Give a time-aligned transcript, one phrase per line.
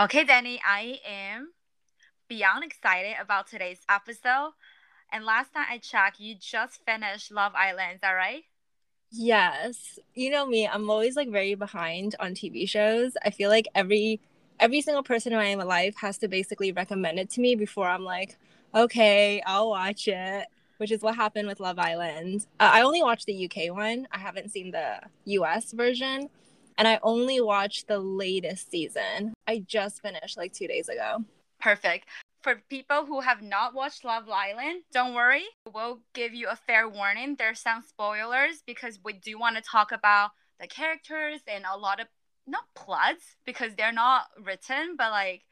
[0.00, 1.52] Okay, Danny, I am
[2.26, 4.52] beyond excited about today's episode.
[5.12, 8.44] And last time I checked, you just finished Love Island, is that right?
[9.10, 9.98] Yes.
[10.14, 13.12] You know me, I'm always like very behind on TV shows.
[13.22, 14.22] I feel like every
[14.58, 18.04] every single person in my life has to basically recommend it to me before I'm
[18.04, 18.38] like,
[18.74, 20.46] okay, I'll watch it,
[20.78, 22.46] which is what happened with Love Island.
[22.58, 24.08] Uh, I only watched the UK one.
[24.10, 26.30] I haven't seen the US version,
[26.80, 29.34] and I only watched the latest season.
[29.46, 31.22] I just finished like 2 days ago.
[31.60, 32.08] Perfect.
[32.40, 35.44] For people who have not watched Love Island, don't worry.
[35.70, 37.36] We'll give you a fair warning.
[37.36, 42.00] There's some spoilers because we do want to talk about the characters and a lot
[42.00, 42.06] of
[42.46, 45.42] not plots because they're not written, but like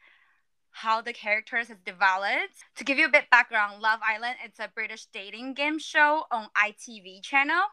[0.70, 2.55] how the characters have developed.
[2.77, 6.48] To give you a bit background, Love Island it's a British dating game show on
[6.56, 7.64] ITV channel.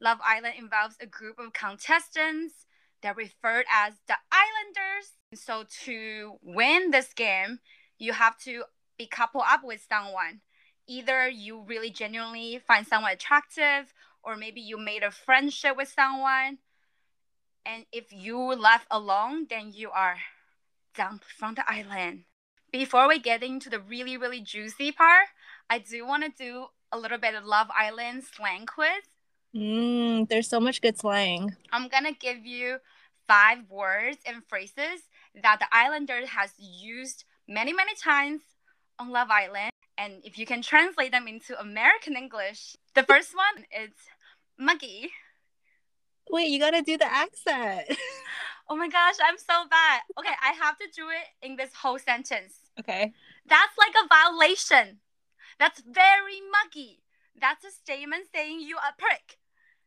[0.00, 2.65] Love Island involves a group of contestants.
[3.02, 5.12] They're referred as the Islanders.
[5.34, 7.60] So to win this game,
[7.98, 8.64] you have to
[8.98, 10.40] be coupled up with someone.
[10.86, 16.58] Either you really genuinely find someone attractive, or maybe you made a friendship with someone,
[17.64, 20.18] and if you left alone, then you are
[20.94, 22.24] dumped from the island.
[22.70, 25.28] Before we get into the really, really juicy part,
[25.68, 29.02] I do want to do a little bit of Love Island slang quiz.
[29.56, 31.56] Mm, there's so much good slang.
[31.72, 32.76] I'm gonna give you
[33.26, 35.08] five words and phrases
[35.42, 38.42] that the Islander has used many, many times
[38.98, 39.70] on Love Island.
[39.96, 43.92] And if you can translate them into American English, the first one is
[44.58, 45.10] muggy.
[46.28, 47.86] Wait, you gotta do the accent.
[48.68, 50.02] oh my gosh, I'm so bad.
[50.18, 52.56] Okay, I have to do it in this whole sentence.
[52.78, 53.14] Okay.
[53.48, 54.98] That's like a violation.
[55.58, 57.00] That's very muggy.
[57.40, 59.38] That's a statement saying you a prick.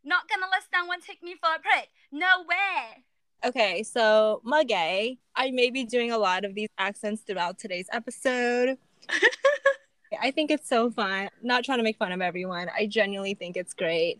[0.03, 1.89] Not gonna let someone take me for a prick.
[2.11, 3.03] No way.
[3.45, 5.19] Okay, so muggy.
[5.35, 8.77] I may be doing a lot of these accents throughout today's episode.
[10.21, 11.29] I think it's so fun.
[11.41, 12.69] Not trying to make fun of everyone.
[12.75, 14.19] I genuinely think it's great.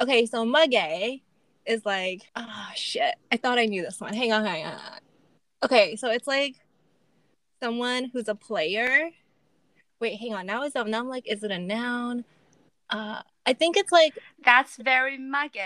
[0.00, 1.22] Okay, so muggy
[1.64, 3.14] is like, oh shit.
[3.30, 4.14] I thought I knew this one.
[4.14, 4.80] Hang on, hang on.
[5.62, 6.56] Okay, so it's like
[7.60, 9.10] someone who's a player.
[10.00, 10.46] Wait, hang on.
[10.46, 12.24] Now is that now I'm like, is it a noun?
[12.90, 15.60] Uh I think it's like That's very muggy.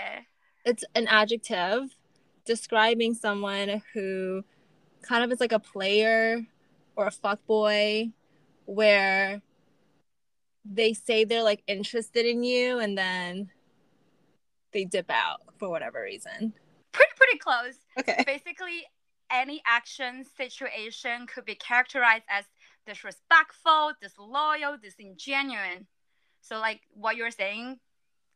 [0.65, 1.95] It's an adjective
[2.45, 4.43] describing someone who
[5.01, 6.45] kind of is like a player
[6.95, 8.11] or a fuck boy
[8.65, 9.41] where
[10.63, 13.49] they say they're like interested in you and then
[14.73, 16.53] they dip out for whatever reason.
[16.91, 17.75] Pretty pretty close.
[17.99, 18.23] Okay.
[18.25, 18.83] Basically,
[19.31, 22.45] any action situation could be characterized as
[22.85, 25.85] disrespectful, disloyal, disingenuous.
[26.41, 27.79] So like what you're saying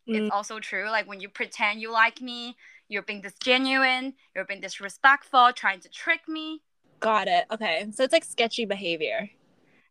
[0.07, 0.25] mm.
[0.25, 0.89] is also true.
[0.89, 2.55] Like when you pretend you like me,
[2.88, 6.61] you're being disgenuine, you're being disrespectful, trying to trick me.
[6.99, 7.45] Got it.
[7.51, 7.88] Okay.
[7.91, 9.29] So it's like sketchy behavior.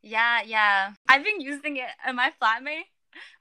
[0.02, 0.92] Yeah, yeah.
[1.08, 2.88] I've been using it and my flatmate,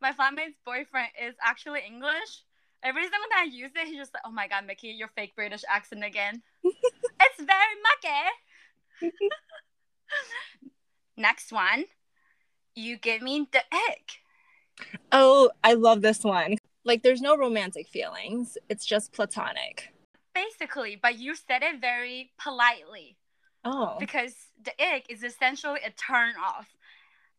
[0.01, 2.44] my flatmate's boyfriend is actually English.
[2.83, 5.38] Every single time I use it, he's just like, "Oh my god, Mickey, your fake
[5.38, 7.78] British accent again." it's very
[9.01, 9.16] mucky.
[11.17, 11.85] Next one,
[12.75, 14.22] you give me the egg.
[15.11, 16.57] Oh, I love this one.
[16.84, 18.57] Like, there's no romantic feelings.
[18.69, 19.94] It's just platonic.
[20.35, 23.17] Basically, but you said it very politely.
[23.63, 23.95] Oh.
[24.00, 26.67] Because the egg is essentially a turn off.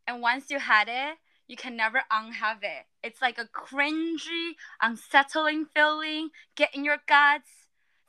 [0.06, 2.86] And once you had it, you can never unhave it.
[3.02, 7.50] It's like a cringy, unsettling feeling, get in your guts.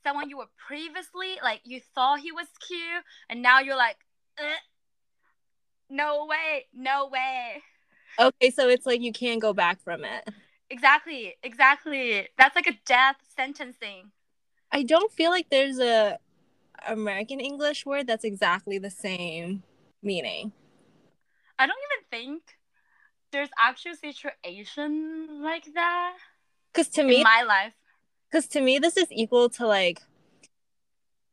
[0.03, 3.97] Someone you were previously like you thought he was cute, and now you're like,
[5.89, 7.63] no way, no way.
[8.19, 10.29] Okay, so it's like you can't go back from it.
[10.69, 12.27] Exactly, exactly.
[12.37, 14.11] That's like a death sentencing.
[14.71, 16.17] I don't feel like there's a
[16.87, 19.63] American English word that's exactly the same
[20.01, 20.51] meaning.
[21.57, 22.43] I don't even think
[23.31, 26.17] there's actual situation like that.
[26.73, 27.73] Because to me, my life.
[28.29, 30.01] Because to me, this is equal to like,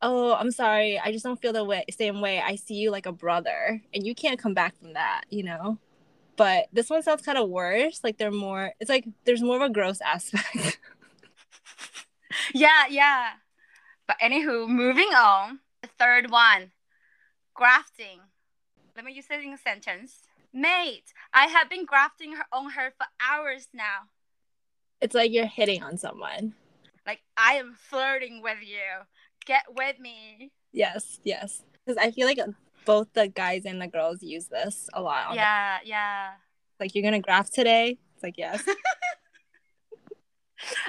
[0.01, 2.41] oh, I'm sorry, I just don't feel the way same way.
[2.41, 5.79] I see you like a brother, and you can't come back from that, you know.
[6.43, 8.01] But this one sounds kind of worse.
[8.03, 8.73] Like they're more.
[8.81, 10.81] It's like there's more of a gross aspect.
[12.53, 13.29] yeah, yeah.
[14.09, 15.61] But anywho, moving on.
[15.83, 16.73] The third one,
[17.55, 18.19] grafting.
[18.97, 20.23] Let me use it in a sentence.
[20.53, 24.09] Mate, I have been grafting her on her for hours now.
[25.01, 26.55] It's like you're hitting on someone.
[27.07, 29.07] Like I am flirting with you.
[29.47, 30.51] Get with me.
[30.73, 31.63] Yes, yes.
[31.87, 32.41] Because I feel like
[32.85, 35.35] both the guys and the girls use this a lot.
[35.35, 36.31] Yeah, the- yeah.
[36.81, 37.99] Like you're gonna graft today.
[38.15, 38.63] It's like yes.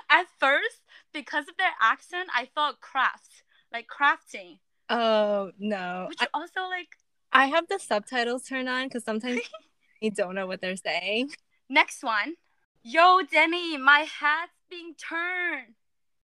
[0.09, 0.81] At first,
[1.13, 4.59] because of their accent, I thought craft, like crafting.
[4.89, 6.05] Oh no.
[6.09, 6.89] Which I, also like
[7.31, 9.41] I have the subtitles turned on because sometimes
[10.01, 11.31] you don't know what they're saying.
[11.69, 12.35] Next one.
[12.83, 15.75] Yo, Denny, my hat's being turned.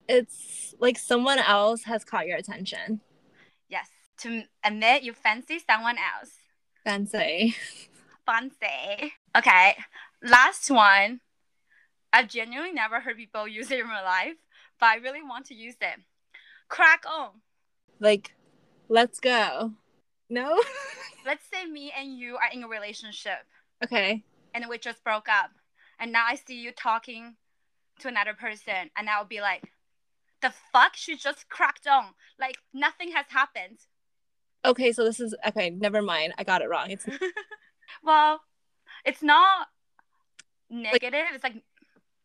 [0.09, 3.01] It's like someone else has caught your attention.
[4.21, 6.31] To admit you fancy someone else.
[6.85, 7.55] Fancy.
[8.27, 9.13] Fancy.
[9.37, 9.77] Okay.
[10.23, 11.21] Last one.
[12.13, 14.37] I've genuinely never heard people use it in real life,
[14.81, 16.01] but I really want to use it.
[16.69, 17.31] Crack on.
[18.01, 18.35] Like,
[18.89, 19.73] let's go.
[20.31, 20.63] No?
[21.27, 23.47] Let's say me and you are in a relationship.
[23.83, 24.25] Okay.
[24.55, 25.51] And we just broke up.
[25.99, 27.37] And now I see you talking
[28.01, 28.91] to another person.
[28.97, 29.65] And I'll be like,
[30.43, 30.97] the fuck?
[30.97, 32.15] She just cracked on.
[32.39, 33.79] Like, nothing has happened.
[34.65, 36.35] Okay, so this is okay, never mind.
[36.39, 36.91] I got it wrong.
[36.91, 37.07] It's
[38.03, 38.41] well,
[39.05, 39.69] it's not
[40.71, 41.13] negative.
[41.13, 41.63] Like, it's like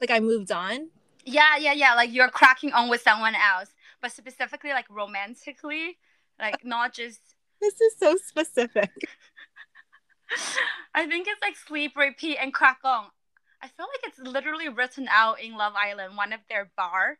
[0.01, 0.89] like I moved on.
[1.25, 1.93] Yeah, yeah, yeah.
[1.95, 3.69] Like you're cracking on with someone else,
[4.01, 5.97] but specifically like romantically,
[6.39, 7.19] like not just.
[7.61, 8.91] This is so specific.
[10.95, 13.05] I think it's like sleep, repeat, and crack on.
[13.61, 17.19] I feel like it's literally written out in Love Island, one of their bar.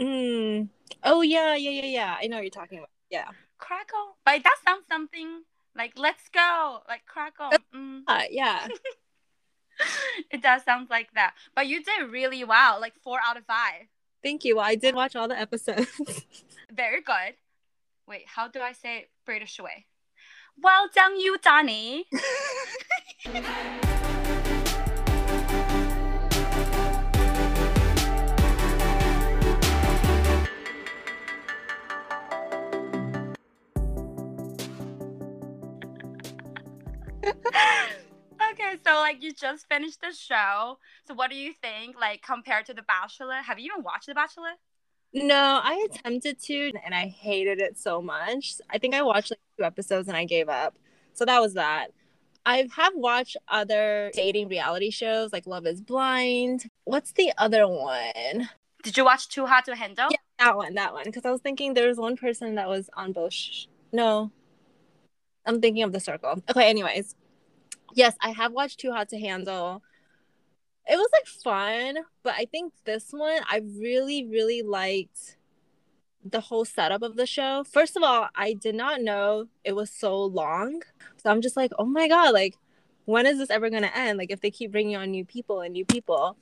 [0.00, 0.68] Mm.
[1.04, 2.16] Oh yeah, yeah, yeah, yeah.
[2.20, 2.90] I know what you're talking about.
[3.10, 3.28] Yeah.
[3.64, 4.12] Crack on.
[4.26, 5.42] But that sounds something
[5.74, 7.50] like let's go, like crackle.
[7.74, 8.02] Mm.
[8.06, 8.68] Uh, yeah.
[10.30, 11.34] it does sound like that.
[11.54, 13.86] But you did really well, like four out of five.
[14.22, 14.56] Thank you.
[14.56, 15.88] Well, I did watch all the episodes.
[16.70, 17.36] Very good.
[18.06, 19.86] Wait, how do I say it British way?
[20.62, 22.06] Well done, you, Danny.
[39.34, 40.78] just finished the show.
[41.06, 43.36] So what do you think, like compared to The Bachelor?
[43.36, 44.54] Have you even watched The Bachelor?
[45.12, 48.54] No, I attempted to and I hated it so much.
[48.70, 50.76] I think I watched like two episodes and I gave up.
[51.12, 51.88] So that was that.
[52.46, 56.68] I have watched other dating reality shows like Love is Blind.
[56.84, 58.50] What's the other one?
[58.82, 60.08] Did you watch Too Hot to Handle?
[60.10, 61.04] Yeah, that one, that one.
[61.04, 63.32] Because I was thinking there was one person that was on both.
[63.32, 64.30] Sh- no,
[65.46, 66.42] I'm thinking of the circle.
[66.50, 67.14] Okay, anyways,
[67.94, 69.82] yes, I have watched Too Hot to Handle.
[70.86, 75.38] It was like fun, but I think this one I really, really liked
[76.22, 77.64] the whole setup of the show.
[77.64, 80.82] First of all, I did not know it was so long.
[81.22, 82.56] So I'm just like, oh my God, like,
[83.04, 84.18] when is this ever going to end?
[84.18, 86.36] Like, if they keep bringing on new people and new people.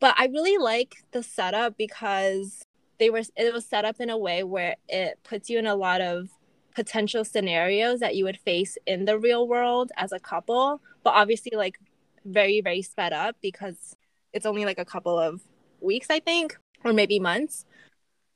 [0.00, 2.62] But I really like the setup because
[2.98, 5.74] they were, it was set up in a way where it puts you in a
[5.74, 6.30] lot of
[6.78, 11.50] potential scenarios that you would face in the real world as a couple but obviously
[11.56, 11.76] like
[12.24, 13.96] very very sped up because
[14.32, 15.40] it's only like a couple of
[15.80, 17.66] weeks i think or maybe months.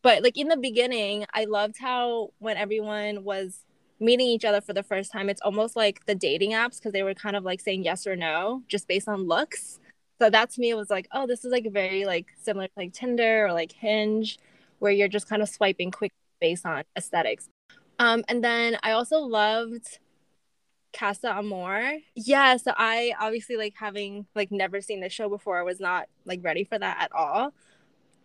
[0.03, 3.61] But like in the beginning i loved how when everyone was
[4.01, 7.05] meeting each other for the first time it's almost like the dating apps because they
[7.05, 9.79] were kind of like saying yes or no just based on looks.
[10.19, 12.93] So that to me was like oh this is like very like similar to like
[12.93, 14.41] tinder or like hinge
[14.81, 16.11] where you're just kind of swiping quick
[16.41, 17.49] based on aesthetics
[18.03, 20.01] um, and then I also loved
[20.93, 21.99] Casa Amor.
[22.17, 26.09] Yeah, so I obviously like having like never seen the show before, I was not
[26.25, 27.55] like ready for that at all.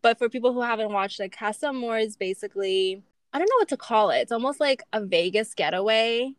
[0.02, 3.70] But for people who haven't watched it, Casa Amor is basically I don't know what
[3.70, 4.18] to call it.
[4.22, 6.32] It's almost like a Vegas getaway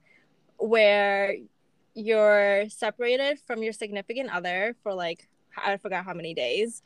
[0.57, 1.37] where
[1.95, 6.83] you're separated from your significant other for like I forgot how many days.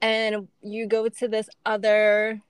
[0.00, 2.40] And you go to this other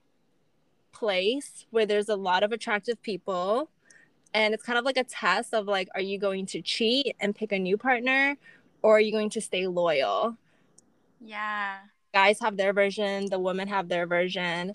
[0.93, 3.69] place where there's a lot of attractive people
[4.33, 7.35] and it's kind of like a test of like are you going to cheat and
[7.35, 8.35] pick a new partner
[8.81, 10.37] or are you going to stay loyal?
[11.19, 11.77] Yeah.
[12.13, 14.71] Guys have their version the women have their version.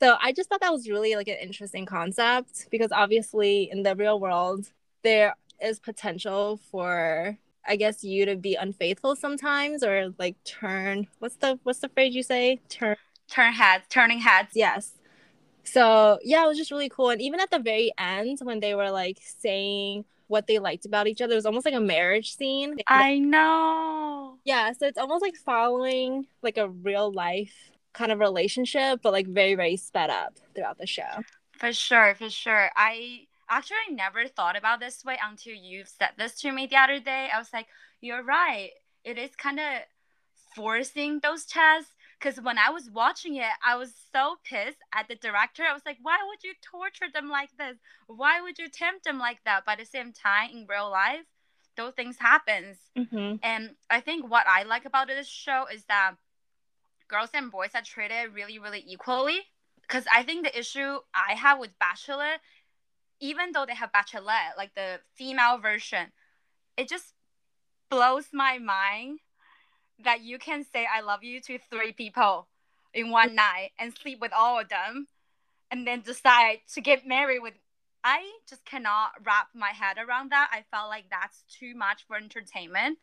[0.00, 3.96] So i just thought that was really like an interesting concept because obviously in the
[3.96, 4.66] real world
[5.02, 11.36] there is potential for i guess you to be unfaithful sometimes or like turn what's
[11.36, 12.60] the what's the phrase you say?
[12.68, 12.96] Turn.
[13.28, 14.92] Turn heads turning heads yes
[15.66, 17.10] so yeah, it was just really cool.
[17.10, 21.06] And even at the very end, when they were like saying what they liked about
[21.06, 22.76] each other, it was almost like a marriage scene.
[22.88, 24.38] I know.
[24.44, 27.54] Yeah, so it's almost like following like a real life
[27.92, 31.22] kind of relationship, but like very, very sped up throughout the show.
[31.52, 32.70] For sure, for sure.
[32.76, 37.00] I actually never thought about this way until you said this to me the other
[37.00, 37.28] day.
[37.32, 37.66] I was like,
[38.00, 38.70] you're right.
[39.04, 39.82] It is kind of
[40.54, 45.16] forcing those tests because when I was watching it, I was so pissed at the
[45.16, 45.62] director.
[45.62, 47.76] I was like, why would you torture them like this?
[48.06, 49.64] Why would you tempt them like that?
[49.66, 51.26] But at the same time, in real life,
[51.76, 52.78] those things happens.
[52.96, 53.36] Mm-hmm.
[53.42, 56.14] And I think what I like about this show is that
[57.08, 59.40] girls and boys are treated really, really equally.
[59.82, 62.38] Because I think the issue I have with Bachelor
[63.20, 66.12] even though they have bachelorette, like the female version,
[66.76, 67.14] it just
[67.90, 69.20] blows my mind
[70.04, 72.48] that you can say I love you to three people
[72.92, 75.06] in one night and sleep with all of them
[75.70, 77.54] and then decide to get married with
[78.04, 80.48] I just cannot wrap my head around that.
[80.52, 82.98] I felt like that's too much for entertainment.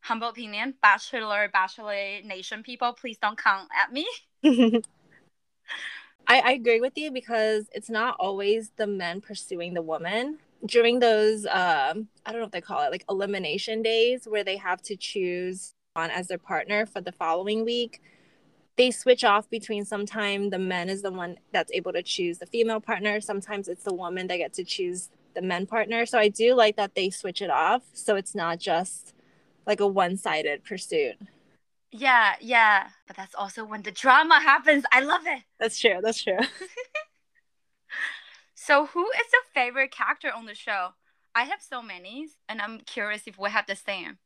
[0.00, 4.06] Humble opinion, bachelor, bachelor nation people, please don't come at me.
[6.26, 10.38] I, I agree with you because it's not always the men pursuing the woman.
[10.64, 14.56] During those, um, I don't know what they call it, like elimination days where they
[14.56, 18.00] have to choose on as their partner for the following week,
[18.76, 22.46] they switch off between sometimes the men is the one that's able to choose the
[22.46, 26.06] female partner, sometimes it's the woman that gets to choose the men partner.
[26.06, 29.14] So I do like that they switch it off so it's not just
[29.66, 31.16] like a one-sided pursuit.
[31.90, 32.88] Yeah, yeah.
[33.06, 34.84] But that's also when the drama happens.
[34.92, 35.42] I love it.
[35.58, 36.00] That's true.
[36.02, 36.38] That's true.
[38.54, 40.90] so, who is your favorite character on the show?
[41.34, 44.18] I have so many, and I'm curious if we have the same.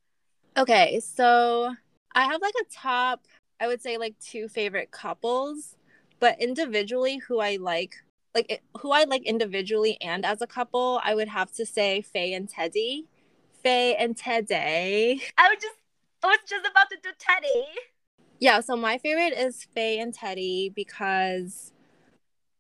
[0.57, 1.75] Okay, so
[2.15, 3.25] I have like a top,
[3.59, 5.77] I would say like two favorite couples,
[6.21, 7.95] but individually, who I like,
[8.35, 12.35] like who I like individually and as a couple, I would have to say Faye
[12.35, 13.07] and Teddy.
[13.63, 15.23] Faye and Teddy.
[15.39, 15.77] I would just
[16.23, 17.67] I was just about to do Teddy.
[18.39, 21.73] Yeah, so my favorite is Faye and Teddy because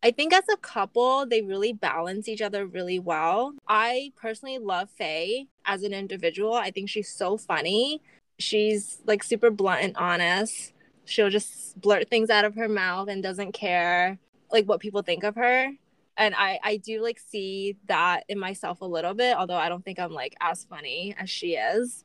[0.02, 3.54] I think as a couple, they really balance each other really well.
[3.68, 6.54] I personally love Faye as an individual.
[6.54, 8.02] I think she's so funny.
[8.38, 10.72] She's like super blunt and honest.
[11.04, 14.18] She'll just blurt things out of her mouth and doesn't care
[14.50, 15.70] like what people think of her.
[16.16, 19.84] And I I do like see that in myself a little bit, although I don't
[19.84, 22.04] think I'm like as funny as she is.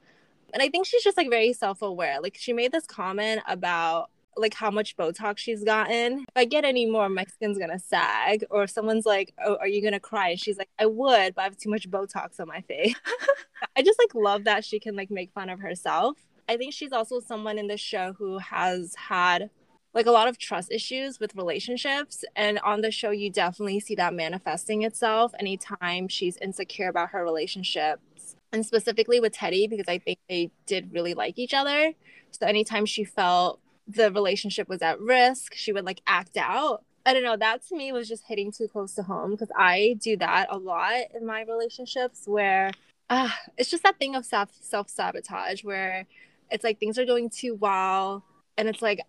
[0.54, 2.22] And I think she's just like very self-aware.
[2.22, 6.20] Like she made this comment about like how much Botox she's gotten.
[6.20, 8.46] If I get any more, my skin's gonna sag.
[8.50, 11.44] Or someone's like, "Oh, are you gonna cry?" And she's like, "I would, but I
[11.46, 12.96] have too much Botox on my face."
[13.75, 16.17] I just like love that she can like make fun of herself.
[16.50, 19.50] I think she's also someone in the show who has had
[19.94, 23.96] like a lot of trust issues with relationships and on the show you definitely see
[23.96, 29.98] that manifesting itself anytime she's insecure about her relationships and specifically with Teddy because I
[29.98, 31.94] think they did really like each other.
[32.32, 36.84] So anytime she felt the relationship was at risk, she would like act out.
[37.06, 39.98] I don't know, that to me was just hitting too close to home because I
[40.01, 42.72] do that a lot in my relationships where
[43.10, 46.06] uh, it's just that thing of self self sabotage where
[46.51, 48.24] it's like things are going too well
[48.58, 49.00] and it's like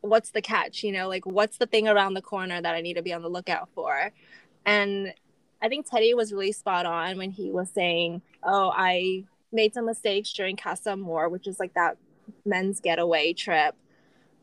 [0.00, 2.94] what's the catch, you know, like what's the thing around the corner that I need
[2.94, 4.12] to be on the lookout for?
[4.64, 5.14] And
[5.62, 9.86] I think Teddy was really spot on when he was saying, "Oh, I made some
[9.86, 11.96] mistakes during Casa Amor, which is like that
[12.44, 13.74] men's getaway trip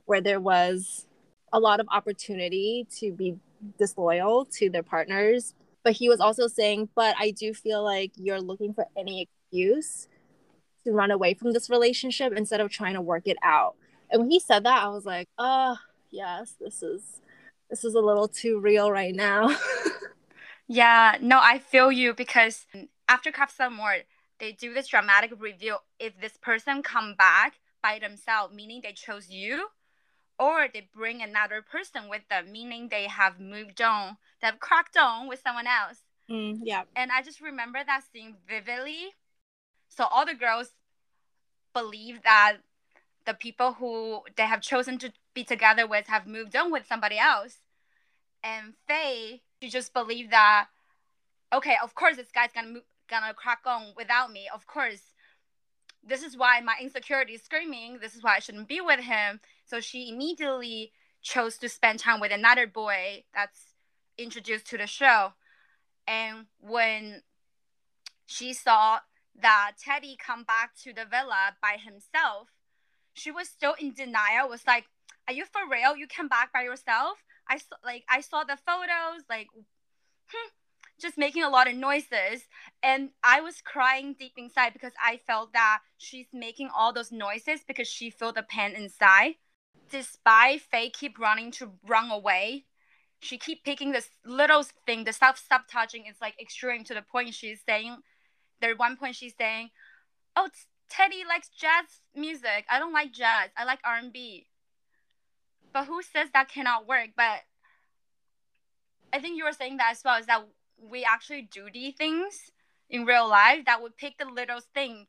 [0.05, 1.05] where there was
[1.51, 3.35] a lot of opportunity to be
[3.77, 5.53] disloyal to their partners.
[5.83, 10.07] But he was also saying, but I do feel like you're looking for any excuse
[10.85, 13.75] to run away from this relationship instead of trying to work it out.
[14.09, 15.77] And when he said that, I was like, oh,
[16.11, 17.21] yes, this is
[17.69, 19.55] this is a little too real right now.
[20.67, 22.67] yeah, no, I feel you because
[23.07, 23.97] after Casa Amor,
[24.39, 29.29] they do this dramatic reveal if this person come back by themselves, meaning they chose
[29.29, 29.67] you,
[30.39, 34.97] or they bring another person with them, meaning they have moved on, they have cracked
[34.97, 35.99] on with someone else.
[36.29, 36.83] Mm, yeah.
[36.95, 39.13] And I just remember that scene vividly.
[39.89, 40.73] So all the girls
[41.73, 42.57] believe that
[43.25, 47.17] the people who they have chosen to be together with have moved on with somebody
[47.17, 47.57] else.
[48.43, 50.67] And Faye, she just believed that,
[51.53, 54.49] okay, of course this guy's gonna move, gonna crack on without me.
[54.53, 55.13] Of course,
[56.05, 57.99] this is why my insecurity is screaming.
[58.01, 59.39] This is why I shouldn't be with him.
[59.73, 60.91] So she immediately
[61.23, 63.73] chose to spend time with another boy that's
[64.19, 65.33] introduced to the show.
[66.07, 67.23] And when
[68.27, 68.99] she saw
[69.41, 72.49] that Teddy come back to the villa by himself,
[73.15, 74.47] she was still in denial.
[74.47, 74.85] Was like,
[75.27, 75.97] "Are you for real?
[75.97, 80.49] You came back by yourself?" I saw like I saw the photos, like, hmm,
[81.01, 82.47] just making a lot of noises.
[82.83, 87.61] And I was crying deep inside because I felt that she's making all those noises
[87.67, 89.37] because she felt the pain inside.
[89.89, 92.65] Despite Faye keep running to run away,
[93.19, 97.33] she keep picking this little thing, the self sabotaging is like extreme to the point
[97.33, 97.97] she's saying,
[98.61, 99.69] there one point she's saying,
[100.35, 100.49] oh,
[100.89, 102.65] Teddy likes jazz music.
[102.69, 103.49] I don't like jazz.
[103.57, 104.47] I like R&B.
[105.73, 107.09] But who says that cannot work?
[107.15, 107.41] But
[109.11, 110.45] I think you were saying that as well is that
[110.77, 112.51] we actually do these things
[112.89, 115.07] in real life that would pick the little thing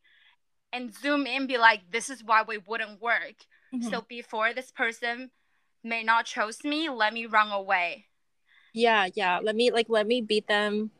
[0.73, 3.45] and zoom in be like this is why we wouldn't work
[3.75, 3.91] mm-hmm.
[3.91, 5.31] so before this person
[5.83, 8.07] may not chose me let me run away
[8.73, 10.91] yeah yeah let me like let me beat them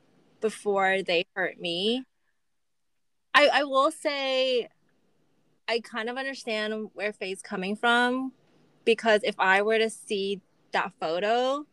[0.45, 2.05] before they hurt me.
[3.33, 4.69] I I will say
[5.67, 8.31] I kind of understand where Faye's coming from
[8.85, 11.65] because if I were to see that photo,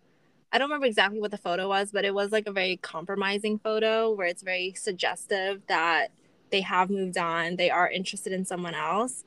[0.53, 3.59] I don't remember exactly what the photo was, but it was like a very compromising
[3.59, 6.13] photo where it's very suggestive that
[6.49, 9.25] they have moved on, they are interested in someone else.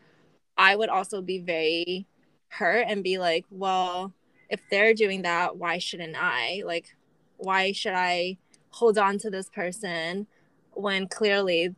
[0.56, 2.06] I would also be very
[2.48, 4.12] hurt and be like, well,
[4.48, 6.62] if they're doing that, why shouldn't I?
[6.64, 6.94] Like,
[7.38, 8.38] why should I
[8.70, 10.26] hold on to this person
[10.72, 11.74] when clearly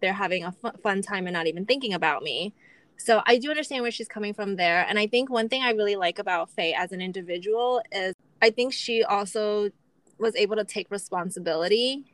[0.00, 2.54] they're having a fun time and not even thinking about me?
[2.96, 4.84] So I do understand where she's coming from there.
[4.88, 8.50] And I think one thing I really like about Faye as an individual is I
[8.50, 9.70] think she also
[10.18, 12.04] was able to take responsibility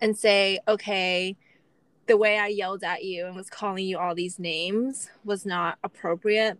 [0.00, 1.36] and say, okay,
[2.10, 5.78] the way I yelled at you and was calling you all these names was not
[5.84, 6.58] appropriate.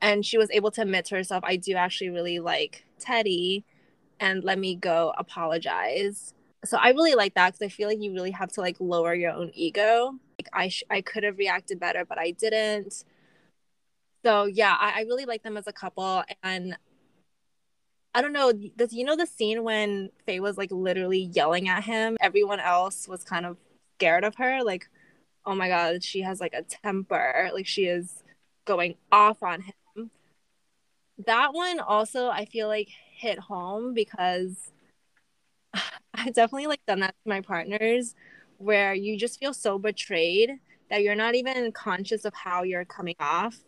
[0.00, 3.66] And she was able to admit to herself, I do actually really like Teddy
[4.18, 6.32] and let me go apologize.
[6.64, 9.12] So I really like that because I feel like you really have to like lower
[9.12, 10.14] your own ego.
[10.40, 13.04] Like I sh- I could have reacted better, but I didn't.
[14.24, 16.74] So yeah, I, I really like them as a couple, and
[18.14, 18.52] I don't know.
[18.52, 22.16] Does you know the scene when Faye was like literally yelling at him?
[22.20, 23.58] Everyone else was kind of
[23.98, 24.88] scared of her like
[25.44, 27.50] oh my god she has like a temper.
[27.52, 28.22] Like she is
[28.64, 30.10] going off on him.
[31.26, 34.70] That one also i feel like hit home because
[36.14, 38.14] i definitely like done that to my partners
[38.58, 40.50] where you just feel so betrayed
[40.90, 43.58] that you're not even conscious of how you're coming off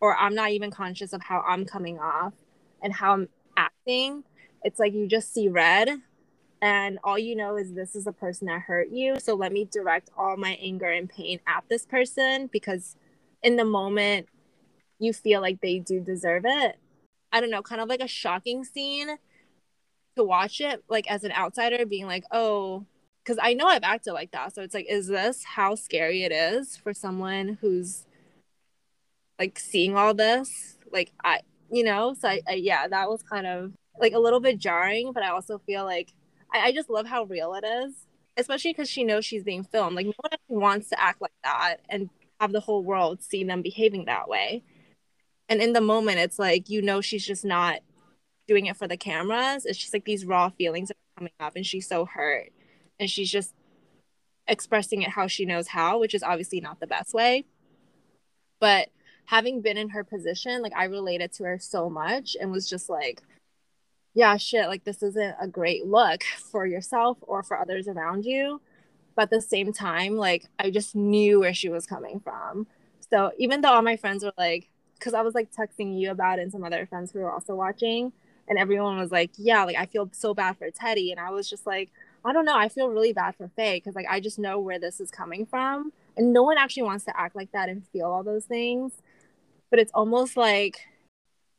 [0.00, 2.34] or i'm not even conscious of how i'm coming off
[2.82, 4.24] and how i'm acting.
[4.62, 5.90] It's like you just see red
[6.64, 9.20] and all you know is this is a person that hurt you.
[9.20, 12.96] So let me direct all my anger and pain at this person because
[13.42, 14.28] in the moment
[14.98, 16.78] you feel like they do deserve it.
[17.30, 19.08] I don't know kind of like a shocking scene
[20.16, 22.86] to watch it like as an outsider being like oh
[23.22, 24.54] because i know i've acted like that.
[24.54, 28.06] So it's like is this how scary it is for someone who's
[29.38, 30.78] like seeing all this?
[30.90, 32.14] Like i you know?
[32.14, 35.28] So I, I yeah that was kind of like a little bit jarring but i
[35.28, 36.12] also feel like
[36.54, 39.96] I, I just love how real it is, especially because she knows she's being filmed.
[39.96, 40.12] Like no
[40.48, 42.08] one wants to act like that and
[42.40, 44.62] have the whole world see them behaving that way.
[45.48, 47.80] And in the moment, it's like you know she's just not
[48.48, 49.66] doing it for the cameras.
[49.66, 52.50] It's just like these raw feelings are coming up, and she's so hurt,
[52.98, 53.54] and she's just
[54.46, 57.44] expressing it how she knows how, which is obviously not the best way.
[58.60, 58.88] But
[59.26, 62.88] having been in her position, like I related to her so much and was just
[62.88, 63.22] like,
[64.14, 68.60] yeah, shit, like this isn't a great look for yourself or for others around you.
[69.16, 72.66] But at the same time, like I just knew where she was coming from.
[73.10, 76.38] So even though all my friends were like, because I was like texting you about
[76.38, 78.12] it and some other friends who were also watching,
[78.48, 81.10] and everyone was like, yeah, like I feel so bad for Teddy.
[81.10, 81.90] And I was just like,
[82.24, 84.78] I don't know, I feel really bad for Faye because like I just know where
[84.78, 85.92] this is coming from.
[86.16, 88.92] And no one actually wants to act like that and feel all those things.
[89.70, 90.80] But it's almost like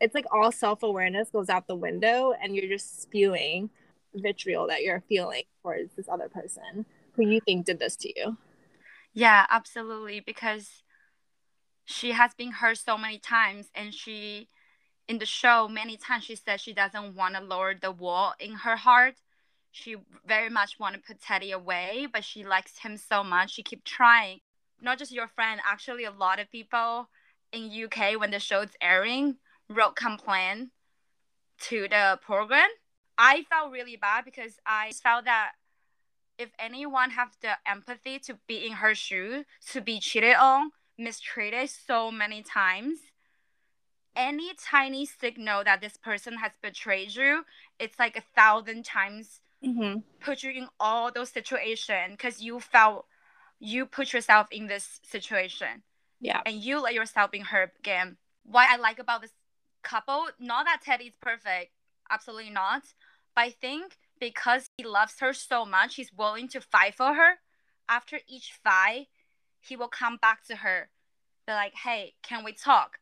[0.06, 3.72] it's like all self-awareness goes out the window and you're just spewing
[4.14, 8.38] vitriol that you're feeling towards this other person who you think did this to you.
[9.14, 10.84] Yeah absolutely because
[11.86, 14.48] she has been hurt so many times and she
[15.08, 18.54] in the show many times she said she doesn't want to lower the wall in
[18.54, 19.16] her heart.
[19.72, 23.64] She very much want to put teddy away but she likes him so much she
[23.64, 24.42] keep trying.
[24.80, 27.10] Not just your friend actually a lot of people
[27.52, 29.38] in uk when the show's airing
[29.70, 30.70] wrote complaint
[31.68, 32.70] to the program.
[33.18, 35.52] I felt really bad because I felt that
[36.38, 41.70] if anyone have the empathy to be in her shoes, to be cheated on, mistreated
[41.70, 43.00] so many times,
[44.16, 47.44] any tiny signal that this person has betrayed you,
[47.80, 50.00] it's like a thousand times mm-hmm.
[50.24, 53.06] put you in all those situations because you felt
[53.60, 55.84] you put yourself in this situation.
[56.20, 56.42] Yeah.
[56.46, 58.18] And you let yourself in her again.
[58.44, 59.32] What I like about this
[59.86, 60.28] couple.
[60.40, 61.72] Not that Teddy's perfect,
[62.10, 62.84] absolutely not.
[63.36, 67.36] But I think because he loves her so much, he's willing to fight for her.
[67.88, 69.08] After each fight,
[69.62, 70.90] he will come back to her,
[71.46, 73.00] be like, "Hey, can we talk?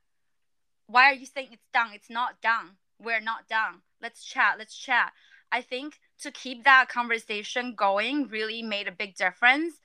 [0.88, 1.92] Why are you saying it's done?
[1.94, 2.78] It's not done.
[3.00, 3.82] We're not done.
[4.02, 4.58] Let's chat.
[4.60, 5.14] Let's chat."
[5.52, 9.76] I think to keep that conversation going really made a big difference.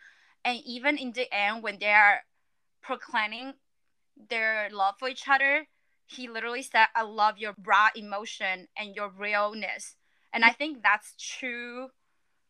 [0.44, 2.24] And even in the end, when they are
[2.80, 3.54] proclaiming
[4.16, 5.68] their love for each other,
[6.08, 9.96] he literally said, I love your raw emotion and your realness.
[10.32, 11.88] And I think that's true.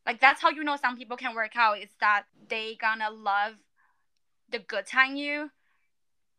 [0.06, 1.78] Like that's how you know some people can work out.
[1.78, 3.54] It's that they gonna love
[4.50, 5.50] the good time you,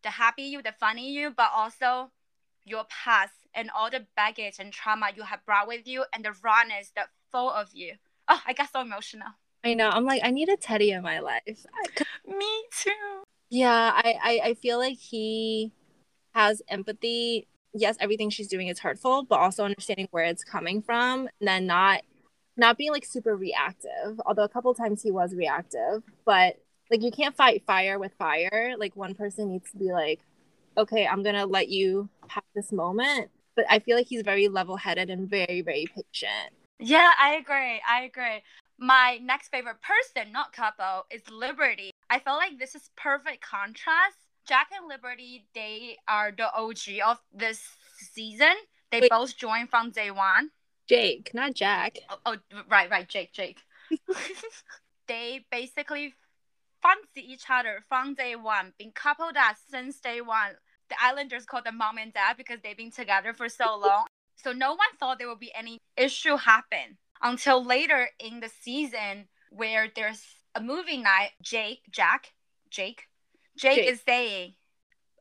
[0.01, 2.11] the happy you, the funny you, but also
[2.65, 6.33] your past and all the baggage and trauma you have brought with you and the
[6.43, 7.95] rawness that full of you
[8.29, 9.27] Oh, I got so emotional.
[9.63, 9.89] I know.
[9.89, 11.65] I'm like, I need a Teddy in my life.
[12.25, 13.23] Me too.
[13.49, 15.73] Yeah, I, I, I feel like he
[16.33, 17.47] has empathy.
[17.73, 21.65] Yes, everything she's doing is hurtful, but also understanding where it's coming from and then
[21.67, 22.01] not
[22.57, 24.19] not being like super reactive.
[24.25, 26.57] Although a couple times he was reactive, but
[26.91, 28.75] like you can't fight fire with fire.
[28.77, 30.19] Like one person needs to be like,
[30.77, 33.29] okay, I'm gonna let you have this moment.
[33.55, 36.53] But I feel like he's very level headed and very, very patient.
[36.79, 37.81] Yeah, I agree.
[37.87, 38.41] I agree.
[38.77, 41.91] My next favorite person, not couple, is Liberty.
[42.09, 44.28] I feel like this is perfect contrast.
[44.49, 47.61] Jack and Liberty, they are the OG of this
[48.15, 48.55] season.
[48.91, 49.11] They Wait.
[49.11, 50.49] both joined from day one.
[50.87, 51.97] Jake, not Jack.
[52.09, 52.35] Oh, oh
[52.67, 53.59] right, right, Jake, Jake.
[55.07, 56.15] they basically
[56.81, 60.53] fancy each other from day one, been coupled up since day one.
[60.89, 64.05] The Islanders call them mom and dad because they've been together for so long.
[64.35, 69.27] so no one thought there would be any issue happen until later in the season
[69.51, 70.23] where there's
[70.55, 71.33] a movie night.
[71.39, 72.33] Jake, Jack,
[72.71, 73.08] Jake,
[73.59, 73.89] Jake, Jake.
[73.89, 74.53] is saying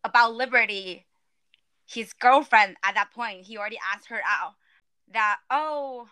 [0.04, 1.06] about Liberty,
[1.86, 3.46] his girlfriend at that point.
[3.46, 4.54] He already asked her out
[5.12, 6.08] that oh,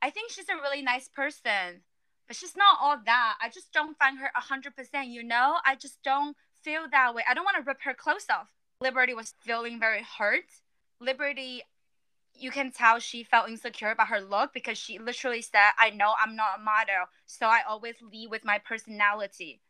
[0.00, 1.82] I think she's a really nice person
[2.30, 3.38] but she's not all that.
[3.42, 5.56] I just don't find her 100%, you know?
[5.66, 7.24] I just don't feel that way.
[7.28, 8.46] I don't want to rip her clothes off.
[8.80, 10.44] Liberty was feeling very hurt.
[11.00, 11.64] Liberty,
[12.32, 16.14] you can tell she felt insecure about her look because she literally said, I know
[16.24, 19.60] I'm not a model, so I always lead with my personality.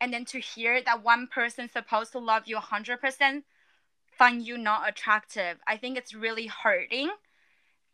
[0.00, 3.42] And then to hear that one person supposed to love you 100%
[4.12, 7.10] find you not attractive, I think it's really hurting.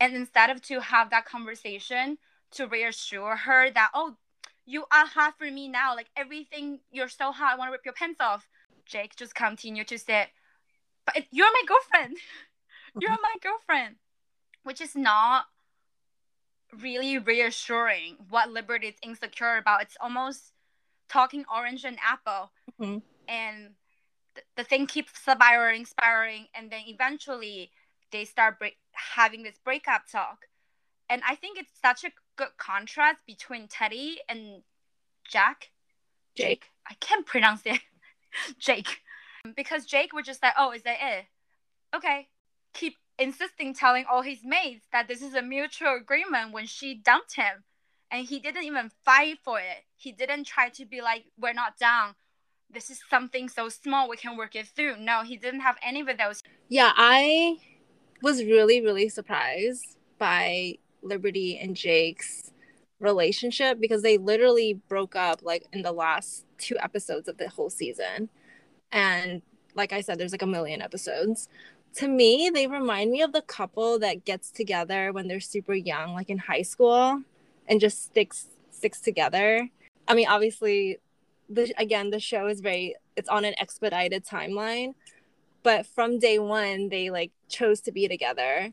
[0.00, 2.18] And instead of to have that conversation,
[2.52, 4.16] to reassure her that oh
[4.64, 5.94] you are hot for me now.
[5.94, 8.48] Like everything you're so hot i want to rip your pants off.
[8.84, 10.28] Jake just continued to say
[11.04, 12.16] but it, you're my girlfriend.
[12.98, 13.96] You're my girlfriend.
[14.64, 15.44] Which is not
[16.80, 19.82] really reassuring what liberty is insecure about.
[19.82, 20.52] It's almost
[21.08, 22.98] talking orange and apple mm-hmm.
[23.28, 23.70] and
[24.34, 27.70] th- the thing keeps spiraling spiraling and then eventually
[28.12, 30.46] they start break- having this breakup talk
[31.08, 34.62] and i think it's such a good contrast between Teddy and
[35.28, 35.70] Jack.
[36.36, 36.46] Jake.
[36.46, 36.64] Jake.
[36.88, 37.80] I can't pronounce it.
[38.58, 39.00] Jake.
[39.56, 41.24] Because Jake was just like, oh, is that it?
[41.94, 42.28] Okay.
[42.74, 47.36] Keep insisting telling all his mates that this is a mutual agreement when she dumped
[47.36, 47.64] him.
[48.10, 49.84] And he didn't even fight for it.
[49.96, 52.14] He didn't try to be like, we're not down.
[52.70, 54.96] This is something so small, we can work it through.
[54.98, 56.42] No, he didn't have any of those.
[56.68, 57.58] Yeah, I
[58.22, 62.52] was really, really surprised by Liberty and Jake's
[62.98, 67.70] relationship because they literally broke up like in the last two episodes of the whole
[67.70, 68.28] season.
[68.90, 69.42] And
[69.74, 71.48] like I said, there's like a million episodes.
[71.96, 76.14] To me, they remind me of the couple that gets together when they're super young,
[76.14, 77.22] like in high school,
[77.68, 79.68] and just sticks sticks together.
[80.08, 80.98] I mean, obviously,
[81.48, 84.94] the again, the show is very it's on an expedited timeline,
[85.62, 88.72] but from day one, they like chose to be together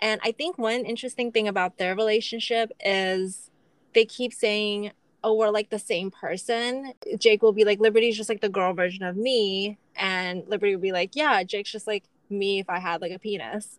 [0.00, 3.50] and I think one interesting thing about their relationship is
[3.94, 4.92] they keep saying,
[5.24, 6.92] oh, we're like the same person.
[7.18, 9.78] Jake will be like, Liberty's just like the girl version of me.
[9.96, 13.18] And Liberty will be like, yeah, Jake's just like me if I had like a
[13.18, 13.78] penis.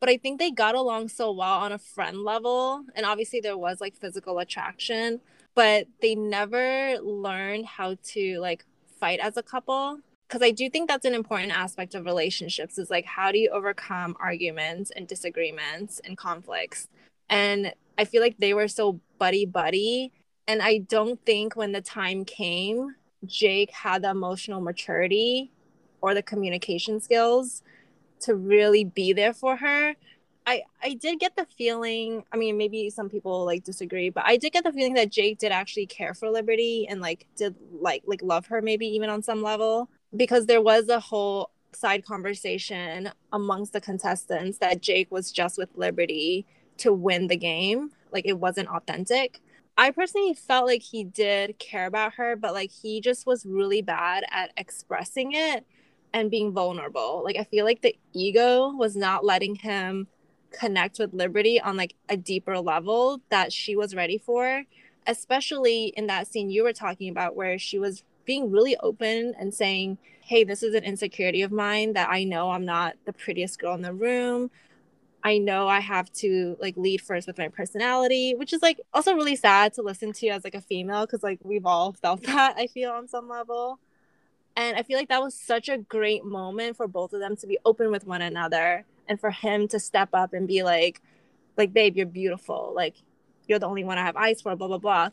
[0.00, 2.84] But I think they got along so well on a friend level.
[2.94, 5.20] And obviously, there was like physical attraction,
[5.54, 8.64] but they never learned how to like
[9.00, 12.90] fight as a couple because I do think that's an important aspect of relationships is
[12.90, 16.88] like how do you overcome arguments and disagreements and conflicts.
[17.30, 20.12] And I feel like they were so buddy buddy.
[20.48, 25.52] And I don't think when the time came, Jake had the emotional maturity
[26.00, 27.62] or the communication skills
[28.20, 29.94] to really be there for her.
[30.46, 34.36] I, I did get the feeling, I mean, maybe some people like disagree, but I
[34.36, 38.04] did get the feeling that Jake did actually care for Liberty and like did like
[38.06, 43.10] like love her maybe even on some level because there was a whole side conversation
[43.32, 46.46] amongst the contestants that Jake was just with Liberty
[46.78, 47.90] to win the game.
[48.12, 49.40] Like it wasn't authentic.
[49.76, 53.82] I personally felt like he did care about her, but like he just was really
[53.82, 55.66] bad at expressing it
[56.16, 57.20] and being vulnerable.
[57.22, 60.06] Like I feel like the ego was not letting him
[60.50, 64.64] connect with Liberty on like a deeper level that she was ready for,
[65.06, 69.52] especially in that scene you were talking about where she was being really open and
[69.52, 73.58] saying, hey, this is an insecurity of mine that I know I'm not the prettiest
[73.58, 74.50] girl in the room.
[75.22, 79.14] I know I have to like lead first with my personality, which is like also
[79.14, 82.54] really sad to listen to as like a female because like we've all felt that,
[82.56, 83.78] I feel on some level.
[84.56, 87.46] And I feel like that was such a great moment for both of them to
[87.46, 91.02] be open with one another and for him to step up and be like,
[91.58, 92.72] like, babe, you're beautiful.
[92.74, 92.96] Like,
[93.46, 95.10] you're the only one I have eyes for, blah, blah, blah.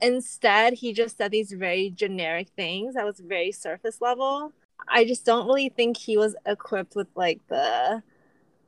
[0.00, 4.52] Instead, he just said these very generic things that was very surface level.
[4.86, 8.02] I just don't really think he was equipped with like the